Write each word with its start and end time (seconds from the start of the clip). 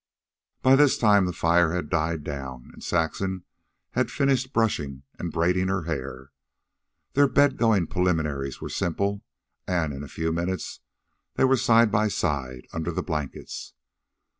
By 0.63 0.75
this 0.75 0.97
time 0.97 1.27
the 1.27 1.31
fire 1.31 1.73
had 1.73 1.87
died 1.87 2.23
down, 2.23 2.71
and 2.73 2.83
Saxon 2.83 3.43
had 3.91 4.09
finished 4.09 4.51
brushing 4.51 5.03
and 5.19 5.31
braiding 5.31 5.67
her 5.67 5.83
hair. 5.83 6.31
Their 7.13 7.27
bed 7.27 7.55
going 7.55 7.85
preliminaries 7.85 8.59
were 8.59 8.69
simple, 8.69 9.21
and 9.67 9.93
in 9.93 10.01
a 10.03 10.07
few 10.07 10.31
minutes 10.31 10.79
they 11.35 11.43
were 11.43 11.55
side 11.55 11.91
by 11.91 12.07
side 12.07 12.65
under 12.73 12.89
the 12.91 13.03
blankets. 13.03 13.75